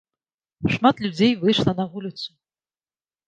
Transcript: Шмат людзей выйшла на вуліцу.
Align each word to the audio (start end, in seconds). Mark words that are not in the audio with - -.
Шмат 0.75 1.03
людзей 1.03 1.33
выйшла 1.43 1.71
на 1.79 1.85
вуліцу. 1.91 2.27